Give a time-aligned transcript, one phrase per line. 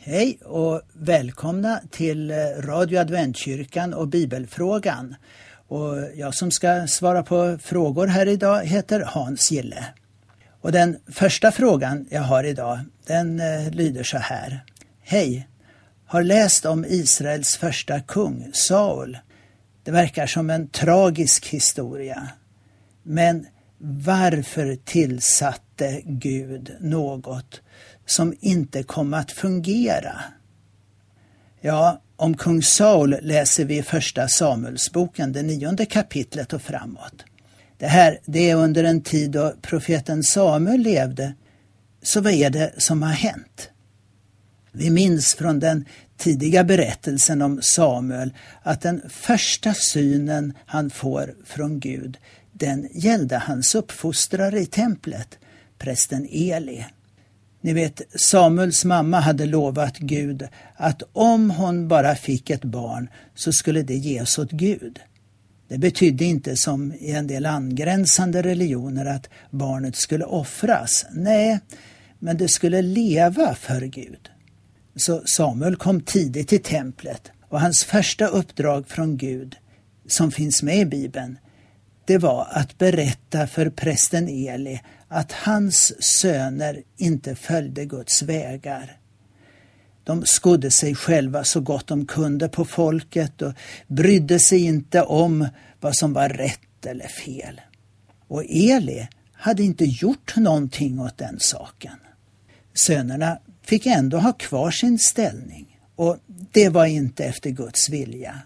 [0.00, 5.14] Hej och välkomna till eh, Radio Adventkyrkan och Bibelfrågan.
[5.68, 9.84] Och jag som ska svara på frågor här idag heter Hans Gille.
[10.60, 14.64] Och den första frågan jag har idag, den eh, lyder så här.
[15.00, 15.48] Hej!
[16.06, 19.18] Har läst om Israels första kung, Saul.
[19.84, 22.28] Det verkar som en tragisk historia.
[23.02, 23.46] Men
[23.78, 24.76] varför
[25.80, 27.60] inte Gud något
[28.06, 30.20] som inte kom att fungera?
[31.60, 37.24] Ja, om kung Saul läser vi i första Samuelsboken, det nionde kapitlet och framåt.
[37.78, 41.34] Det här det är under en tid då profeten Samuel levde.
[42.02, 43.70] Så vad är det som har hänt?
[44.72, 45.84] Vi minns från den
[46.16, 52.18] tidiga berättelsen om Samuel att den första synen han får från Gud
[52.58, 55.38] den gällde hans uppfostrare i templet,
[55.78, 56.84] prästen Eli.
[57.60, 63.52] Ni vet, Samuels mamma hade lovat Gud att om hon bara fick ett barn så
[63.52, 65.00] skulle det ges åt Gud.
[65.68, 71.06] Det betydde inte som i en del angränsande religioner att barnet skulle offras.
[71.12, 71.60] Nej,
[72.18, 74.30] men det skulle leva för Gud.
[74.96, 79.56] Så Samuel kom tidigt till templet och hans första uppdrag från Gud,
[80.06, 81.38] som finns med i Bibeln,
[82.08, 88.96] det var att berätta för prästen Eli att hans söner inte följde Guds vägar.
[90.04, 93.52] De skodde sig själva så gott de kunde på folket och
[93.86, 95.48] brydde sig inte om
[95.80, 97.60] vad som var rätt eller fel.
[98.28, 101.96] Och Eli hade inte gjort någonting åt den saken.
[102.74, 106.18] Sönerna fick ändå ha kvar sin ställning och
[106.52, 108.42] det var inte efter Guds vilja.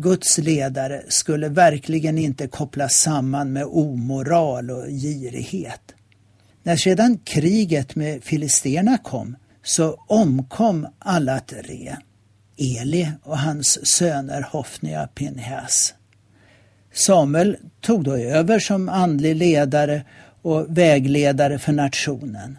[0.00, 5.80] Guds ledare skulle verkligen inte kopplas samman med omoral och girighet.
[6.62, 11.96] När sedan kriget med filisterna kom så omkom alla tre,
[12.56, 15.94] Eli och hans söner Hofnia och Pinhas.
[16.92, 20.04] Samuel tog då över som andlig ledare
[20.42, 22.58] och vägledare för nationen.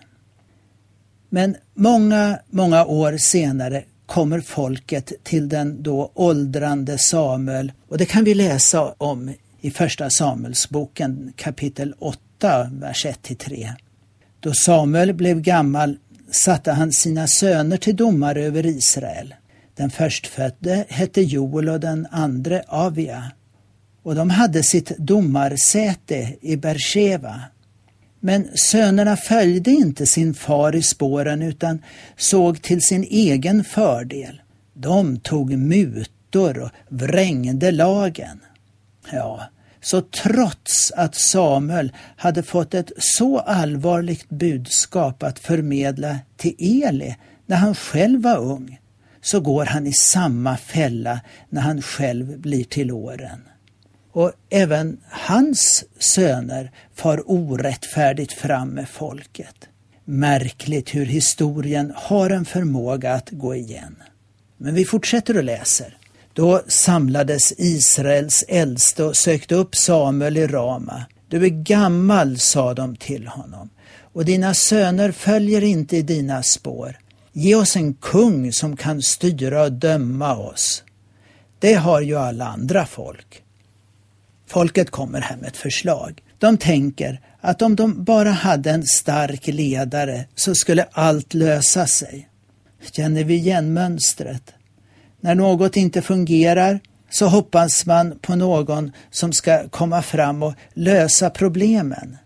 [1.29, 8.23] Men många, många år senare kommer folket till den då åldrande Samuel och det kan
[8.23, 13.69] vi läsa om i Första Samuelsboken kapitel 8, vers 1-3.
[14.39, 15.97] Då Samuel blev gammal
[16.31, 19.35] satte han sina söner till domare över Israel.
[19.75, 23.31] Den förstfödde hette Joel och den andra Avia.
[24.03, 27.41] Och de hade sitt domarsäte i Bersheva.
[28.19, 31.81] Men sönerna följde inte sin far i spåren utan
[32.17, 34.41] såg till sin egen fördel.
[34.73, 38.39] De tog mutor och vrängde lagen.
[39.11, 39.43] Ja,
[39.81, 47.15] så trots att Samuel hade fått ett så allvarligt budskap att förmedla till Eli
[47.45, 48.79] när han själv var ung,
[49.21, 51.19] så går han i samma fälla
[51.49, 53.41] när han själv blir till åren.
[54.11, 59.55] Och även hans söner far orättfärdigt fram med folket.
[60.05, 63.95] Märkligt hur historien har en förmåga att gå igen.
[64.57, 65.97] Men vi fortsätter och läser.
[66.33, 71.05] Då samlades Israels äldste och sökte upp Samuel i Rama.
[71.27, 73.69] Du är gammal, sa de till honom,
[74.13, 76.97] och dina söner följer inte i dina spår.
[77.33, 80.83] Ge oss en kung som kan styra och döma oss.
[81.59, 83.43] Det har ju alla andra folk.
[84.49, 86.23] Folket kommer här med ett förslag.
[86.37, 92.29] De tänker att om de bara hade en stark ledare så skulle allt lösa sig.
[92.91, 94.53] Känner vi igen mönstret?
[95.21, 101.29] När något inte fungerar så hoppas man på någon som ska komma fram och lösa
[101.29, 102.17] problemen.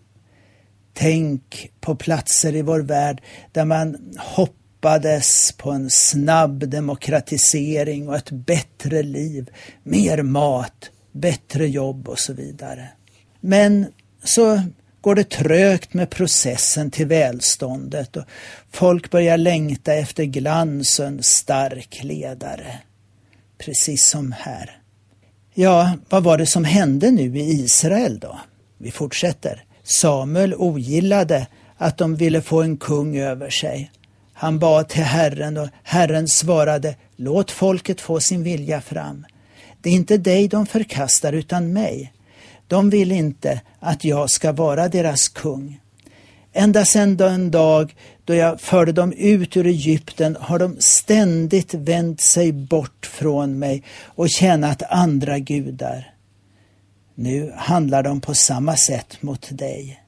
[0.93, 8.31] Tänk på platser i vår värld där man hoppades på en snabb demokratisering och ett
[8.31, 9.49] bättre liv,
[9.83, 12.89] mer mat, bättre jobb och så vidare.
[13.39, 13.87] Men
[14.23, 14.61] så
[15.01, 18.23] går det trögt med processen till välståndet och
[18.71, 22.79] folk börjar längta efter glans och en stark ledare.
[23.57, 24.77] Precis som här.
[25.53, 28.39] Ja, vad var det som hände nu i Israel då?
[28.77, 29.63] Vi fortsätter.
[29.83, 33.91] Samuel ogillade att de ville få en kung över sig.
[34.33, 39.25] Han bad till Herren och Herren svarade, låt folket få sin vilja fram.
[39.83, 42.13] Det är inte dig de förkastar utan mig.
[42.67, 45.79] De vill inte att jag ska vara deras kung.
[46.53, 47.95] Ända sedan den dag
[48.25, 53.83] då jag förde dem ut ur Egypten har de ständigt vänt sig bort från mig
[54.05, 56.13] och tjänat andra gudar.
[57.15, 60.03] Nu handlar de på samma sätt mot dig.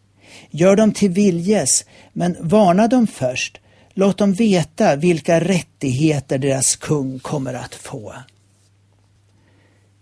[0.50, 3.60] Gör dem till viljes, men varna dem först.
[3.94, 8.14] Låt dem veta vilka rättigheter deras kung kommer att få.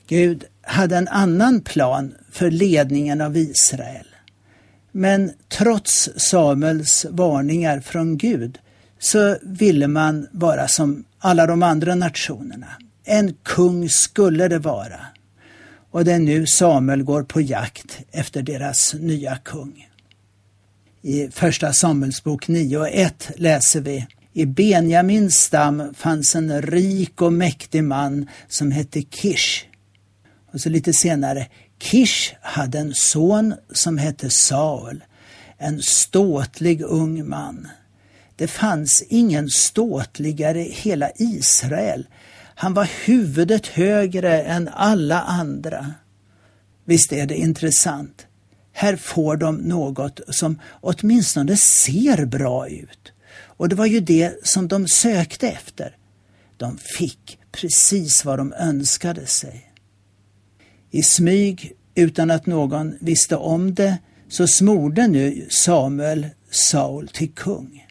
[0.07, 4.05] Gud hade en annan plan för ledningen av Israel.
[4.91, 8.59] Men trots Samuels varningar från Gud
[8.99, 12.67] så ville man vara som alla de andra nationerna.
[13.05, 14.99] En kung skulle det vara.
[15.91, 19.87] Och det är nu Samuel går på jakt efter deras nya kung.
[21.01, 27.33] I Första Samuelsbok 9 och 1 läser vi i Benjamins stam fanns en rik och
[27.33, 29.65] mäktig man som hette Kish.
[30.53, 31.47] Och så lite senare,
[31.79, 35.03] Kish hade en son som hette Saul,
[35.57, 37.67] en ståtlig ung man.
[38.35, 42.07] Det fanns ingen ståtligare i hela Israel.
[42.55, 45.93] Han var huvudet högre än alla andra.
[46.85, 48.27] Visst är det intressant?
[48.71, 53.13] Här får de något som åtminstone ser bra ut.
[53.35, 55.97] Och det var ju det som de sökte efter.
[56.57, 59.72] De fick precis vad de önskade sig.
[60.95, 63.97] I smyg, utan att någon visste om det,
[64.29, 67.87] så smorde nu Samuel Saul till kung.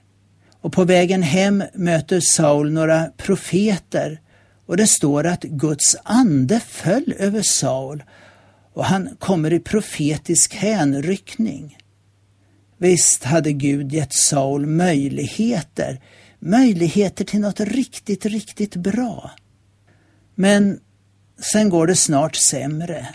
[0.61, 4.21] Och på vägen hem möter Saul några profeter
[4.67, 8.03] och det står att Guds ande föll över Saul
[8.73, 11.79] och han kommer i profetisk hänryckning.
[12.79, 16.01] Visst hade Gud gett Saul möjligheter,
[16.39, 19.31] möjligheter till något riktigt, riktigt bra.
[20.35, 20.81] Men
[21.53, 23.09] sen går det snart sämre.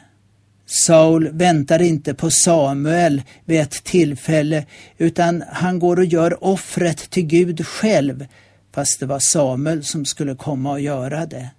[0.66, 4.66] Saul väntar inte på Samuel vid ett tillfälle
[4.98, 8.28] utan han går och gör offret till Gud själv
[8.74, 11.50] fast det var Samuel som skulle komma och göra det.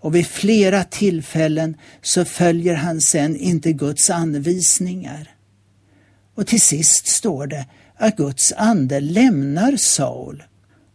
[0.00, 5.30] Och vid flera tillfällen så följer han sen inte Guds anvisningar.
[6.34, 7.66] Och till sist står det
[7.96, 10.42] att Guds ande lämnar Saul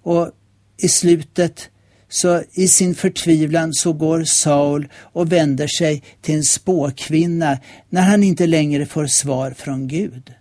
[0.04, 0.32] och
[0.78, 1.70] i slutet
[2.12, 7.60] så i sin förtvivlan så går Saul och vänder sig till en spåkvinna
[7.90, 10.34] när han inte längre får svar från Gud.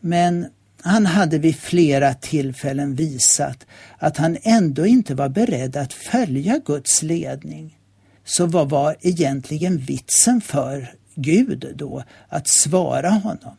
[0.00, 0.46] Men
[0.82, 3.66] han hade vid flera tillfällen visat
[3.98, 7.78] att han ändå inte var beredd att följa Guds ledning.
[8.24, 13.56] Så vad var egentligen vitsen för Gud då att svara honom?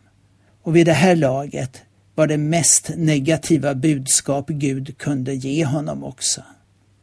[0.63, 1.81] Och vid det här laget
[2.15, 6.41] var det mest negativa budskap Gud kunde ge honom också.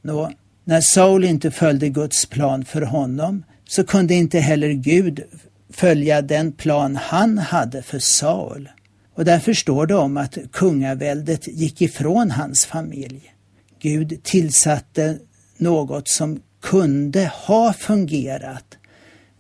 [0.05, 0.31] Nå,
[0.65, 5.23] när Saul inte följde Guds plan för honom så kunde inte heller Gud
[5.71, 8.69] följa den plan han hade för Saul.
[9.15, 13.35] Och därför står det om att kungaväldet gick ifrån hans familj.
[13.79, 15.19] Gud tillsatte
[15.57, 18.77] något som kunde ha fungerat,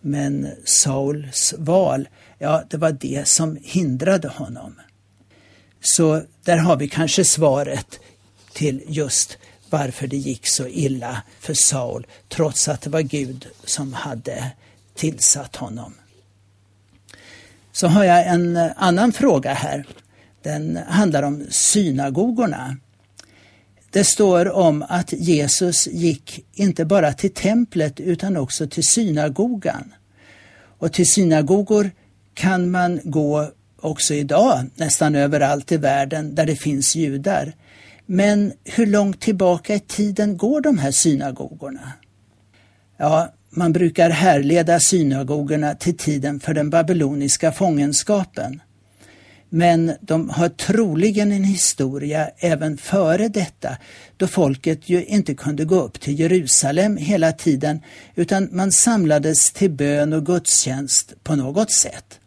[0.00, 2.08] men Sauls val,
[2.38, 4.74] ja, det var det som hindrade honom.
[5.80, 8.00] Så där har vi kanske svaret
[8.52, 9.38] till just
[9.74, 14.50] varför det gick så illa för Saul trots att det var Gud som hade
[14.94, 15.94] tillsatt honom.
[17.72, 19.86] Så har jag en annan fråga här.
[20.42, 22.76] Den handlar om synagogorna.
[23.90, 29.94] Det står om att Jesus gick inte bara till templet utan också till synagogan.
[30.78, 31.90] Och till synagogor
[32.34, 33.50] kan man gå
[33.80, 37.52] också idag nästan överallt i världen där det finns judar.
[38.06, 41.92] Men hur långt tillbaka i tiden går de här synagogorna?
[42.96, 48.60] Ja, man brukar härleda synagogorna till tiden för den babyloniska fångenskapen.
[49.48, 53.76] Men de har troligen en historia även före detta
[54.16, 57.80] då folket ju inte kunde gå upp till Jerusalem hela tiden
[58.14, 62.20] utan man samlades till bön och gudstjänst på något sätt.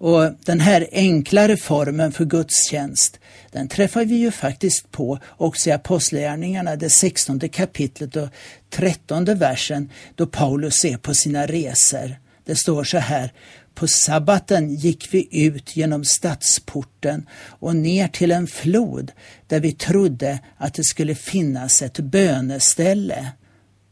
[0.00, 3.20] Och den här enklare formen för gudstjänst,
[3.52, 8.28] den träffar vi ju faktiskt på också i Apostlagärningarna, det 16 kapitlet och
[8.70, 12.16] 13 versen, då Paulus är på sina resor.
[12.44, 13.32] Det står så här,
[13.74, 19.12] på sabbaten gick vi ut genom stadsporten och ner till en flod
[19.46, 23.32] där vi trodde att det skulle finnas ett böneställe.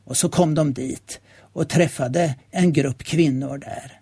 [0.04, 1.20] Och så kom de dit
[1.52, 3.97] och träffade en grupp kvinnor där.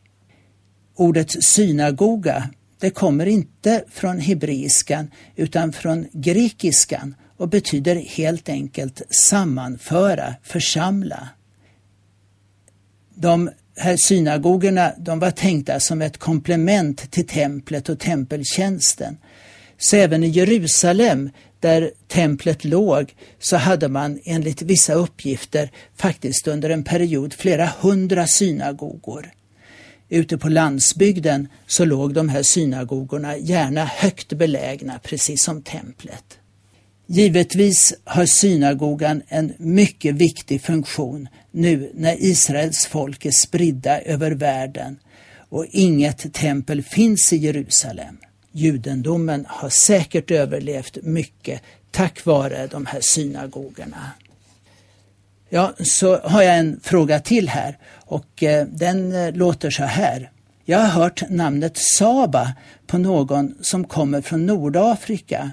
[0.96, 2.50] Ordet synagoga
[2.80, 11.28] det kommer inte från hebreiskan utan från grekiskan och betyder helt enkelt sammanföra, församla.
[13.14, 19.18] De här synagogorna de var tänkta som ett komplement till templet och tempeltjänsten.
[19.78, 26.70] Så även i Jerusalem, där templet låg, så hade man enligt vissa uppgifter faktiskt under
[26.70, 29.30] en period flera hundra synagogor.
[30.08, 36.38] Ute på landsbygden så låg de här synagogorna gärna högt belägna, precis som templet.
[37.06, 44.98] Givetvis har synagogan en mycket viktig funktion nu när Israels folk är spridda över världen
[45.48, 48.16] och inget tempel finns i Jerusalem.
[48.52, 54.12] Judendomen har säkert överlevt mycket tack vare de här synagogorna.
[55.48, 60.30] Ja, så har jag en fråga till här och eh, den eh, låter så här.
[60.64, 62.52] Jag har hört namnet Saba
[62.86, 65.52] på någon som kommer från Nordafrika.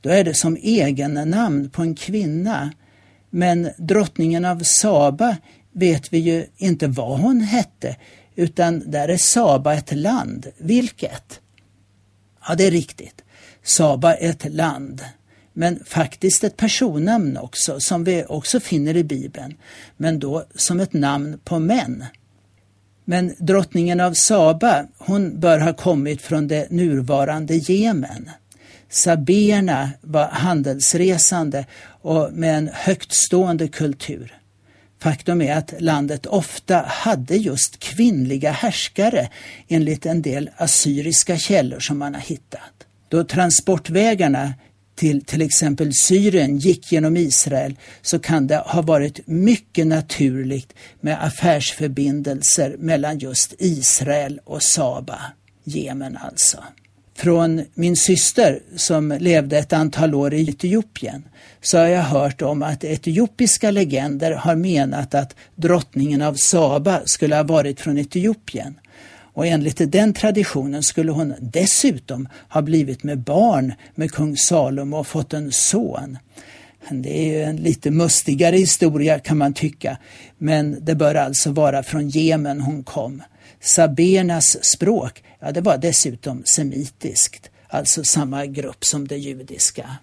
[0.00, 2.72] Då är det som egennamn på en kvinna.
[3.30, 5.36] Men drottningen av Saba
[5.72, 7.96] vet vi ju inte vad hon hette,
[8.34, 10.46] utan där är Saba ett land.
[10.58, 11.40] Vilket?
[12.48, 13.24] Ja, det är riktigt.
[13.62, 15.02] Saba är ett land
[15.52, 19.54] men faktiskt ett personnamn också, som vi också finner i Bibeln,
[19.96, 22.04] men då som ett namn på män.
[23.04, 28.30] Men drottningen av Saba, hon bör ha kommit från det nuvarande Jemen.
[28.88, 31.66] Saberna var handelsresande
[32.02, 34.40] och med en högtstående kultur.
[35.02, 39.28] Faktum är att landet ofta hade just kvinnliga härskare
[39.68, 42.86] enligt en del assyriska källor som man har hittat.
[43.08, 44.54] Då transportvägarna
[45.00, 51.24] till till exempel Syrien gick genom Israel så kan det ha varit mycket naturligt med
[51.24, 55.18] affärsförbindelser mellan just Israel och Saba,
[55.64, 56.58] Jemen alltså.
[57.16, 61.24] Från min syster som levde ett antal år i Etiopien
[61.60, 67.36] så har jag hört om att etiopiska legender har menat att drottningen av Saba skulle
[67.36, 68.74] ha varit från Etiopien
[69.40, 75.06] och enligt den traditionen skulle hon dessutom ha blivit med barn med kung Salomo och
[75.06, 76.18] fått en son.
[76.90, 79.98] Det är ju en lite mustigare historia kan man tycka,
[80.38, 83.22] men det bör alltså vara från Jemen hon kom.
[83.60, 89.96] Sabernas språk, ja det var dessutom semitiskt, alltså samma grupp som det judiska.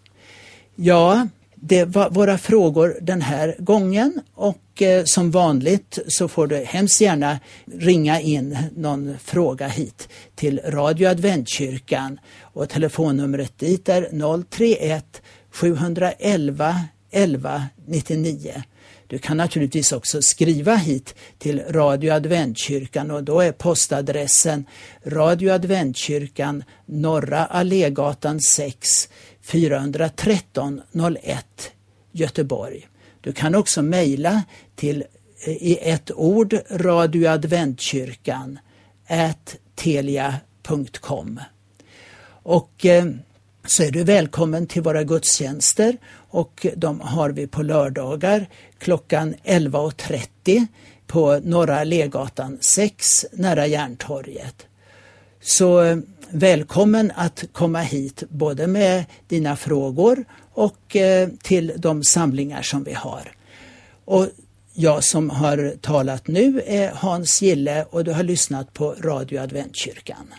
[0.76, 6.56] Ja, det var våra frågor den här gången och eh, som vanligt så får du
[6.56, 15.22] hemskt gärna ringa in någon fråga hit till Radio Adventkyrkan och telefonnumret dit är 031
[15.52, 16.82] 711
[17.12, 18.64] 11 99.
[19.08, 24.66] Du kan naturligtvis också skriva hit till Radio Adventkyrkan och då är postadressen
[25.06, 29.10] Radio Adventkyrkan Norra Allégatan 6
[29.42, 30.82] 413
[31.24, 31.72] 01
[32.12, 32.88] Göteborg.
[33.22, 34.44] Du kan också mejla
[34.76, 35.04] till
[35.46, 38.60] eh, i ett ord radioadventkyrkan
[39.76, 41.40] telia.com.
[42.44, 43.06] Och eh,
[43.66, 50.68] så är du välkommen till våra gudstjänster och de har vi på lördagar klockan 11.30
[51.08, 54.68] på Norra Legatan 6 nära Järntorget.
[55.42, 55.98] Så eh,
[56.30, 62.94] välkommen att komma hit både med dina frågor och eh, till de samlingar som vi
[62.94, 63.32] har.
[64.06, 64.28] Och
[64.74, 70.34] jag som har talat nu är Hans Gille och du har lyssnat på Radio Adventkyrkan.